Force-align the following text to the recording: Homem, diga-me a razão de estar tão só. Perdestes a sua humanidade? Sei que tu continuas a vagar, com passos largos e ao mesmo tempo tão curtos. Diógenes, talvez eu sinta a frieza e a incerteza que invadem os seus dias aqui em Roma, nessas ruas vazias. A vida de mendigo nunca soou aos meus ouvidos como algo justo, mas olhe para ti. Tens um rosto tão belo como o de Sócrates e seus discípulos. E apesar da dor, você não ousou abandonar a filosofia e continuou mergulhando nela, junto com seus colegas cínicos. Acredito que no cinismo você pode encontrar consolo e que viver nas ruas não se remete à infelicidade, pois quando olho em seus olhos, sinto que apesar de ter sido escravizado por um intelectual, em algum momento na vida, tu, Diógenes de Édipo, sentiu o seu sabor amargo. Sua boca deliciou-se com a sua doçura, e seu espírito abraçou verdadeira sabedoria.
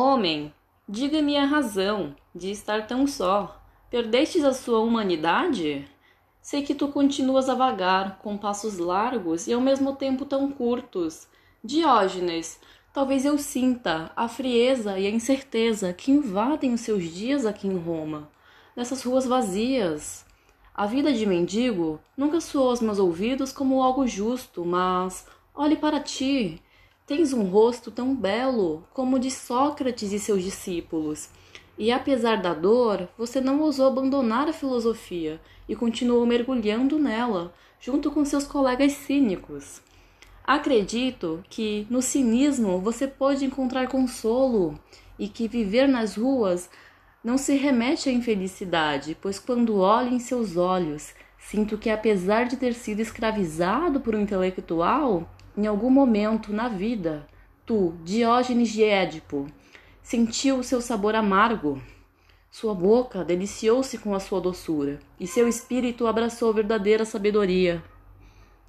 Homem, 0.00 0.54
diga-me 0.88 1.36
a 1.36 1.44
razão 1.44 2.14
de 2.32 2.52
estar 2.52 2.86
tão 2.86 3.04
só. 3.04 3.60
Perdestes 3.90 4.44
a 4.44 4.54
sua 4.54 4.78
humanidade? 4.78 5.88
Sei 6.40 6.62
que 6.62 6.72
tu 6.72 6.86
continuas 6.86 7.48
a 7.48 7.56
vagar, 7.56 8.20
com 8.20 8.38
passos 8.38 8.78
largos 8.78 9.48
e 9.48 9.52
ao 9.52 9.60
mesmo 9.60 9.96
tempo 9.96 10.24
tão 10.24 10.52
curtos. 10.52 11.26
Diógenes, 11.64 12.60
talvez 12.92 13.24
eu 13.24 13.36
sinta 13.38 14.12
a 14.14 14.28
frieza 14.28 15.00
e 15.00 15.04
a 15.04 15.10
incerteza 15.10 15.92
que 15.92 16.12
invadem 16.12 16.74
os 16.74 16.82
seus 16.82 17.02
dias 17.02 17.44
aqui 17.44 17.66
em 17.66 17.76
Roma, 17.76 18.30
nessas 18.76 19.02
ruas 19.02 19.26
vazias. 19.26 20.24
A 20.72 20.86
vida 20.86 21.12
de 21.12 21.26
mendigo 21.26 21.98
nunca 22.16 22.40
soou 22.40 22.70
aos 22.70 22.80
meus 22.80 23.00
ouvidos 23.00 23.52
como 23.52 23.82
algo 23.82 24.06
justo, 24.06 24.64
mas 24.64 25.26
olhe 25.52 25.74
para 25.74 25.98
ti. 25.98 26.62
Tens 27.08 27.32
um 27.32 27.44
rosto 27.44 27.90
tão 27.90 28.14
belo 28.14 28.86
como 28.92 29.16
o 29.16 29.18
de 29.18 29.30
Sócrates 29.30 30.12
e 30.12 30.18
seus 30.18 30.44
discípulos. 30.44 31.30
E 31.78 31.90
apesar 31.90 32.36
da 32.36 32.52
dor, 32.52 33.08
você 33.16 33.40
não 33.40 33.62
ousou 33.62 33.86
abandonar 33.86 34.46
a 34.46 34.52
filosofia 34.52 35.40
e 35.66 35.74
continuou 35.74 36.26
mergulhando 36.26 36.98
nela, 36.98 37.54
junto 37.80 38.10
com 38.10 38.26
seus 38.26 38.44
colegas 38.44 38.92
cínicos. 38.92 39.80
Acredito 40.44 41.42
que 41.48 41.86
no 41.88 42.02
cinismo 42.02 42.78
você 42.78 43.06
pode 43.06 43.42
encontrar 43.42 43.88
consolo 43.88 44.78
e 45.18 45.28
que 45.28 45.48
viver 45.48 45.88
nas 45.88 46.14
ruas 46.14 46.68
não 47.24 47.38
se 47.38 47.56
remete 47.56 48.10
à 48.10 48.12
infelicidade, 48.12 49.16
pois 49.18 49.38
quando 49.38 49.78
olho 49.78 50.12
em 50.12 50.18
seus 50.18 50.58
olhos, 50.58 51.14
sinto 51.38 51.78
que 51.78 51.88
apesar 51.88 52.44
de 52.44 52.58
ter 52.58 52.74
sido 52.74 53.00
escravizado 53.00 53.98
por 53.98 54.14
um 54.14 54.20
intelectual, 54.20 55.26
em 55.58 55.66
algum 55.66 55.90
momento 55.90 56.52
na 56.52 56.68
vida, 56.68 57.26
tu, 57.66 57.96
Diógenes 58.04 58.68
de 58.68 58.84
Édipo, 58.84 59.48
sentiu 60.00 60.60
o 60.60 60.62
seu 60.62 60.80
sabor 60.80 61.16
amargo. 61.16 61.82
Sua 62.48 62.72
boca 62.72 63.24
deliciou-se 63.24 63.98
com 63.98 64.14
a 64.14 64.20
sua 64.20 64.40
doçura, 64.40 65.00
e 65.18 65.26
seu 65.26 65.48
espírito 65.48 66.06
abraçou 66.06 66.54
verdadeira 66.54 67.04
sabedoria. 67.04 67.82